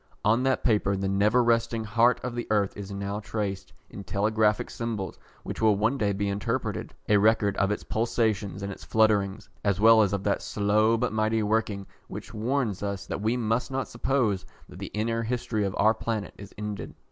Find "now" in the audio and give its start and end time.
2.91-3.19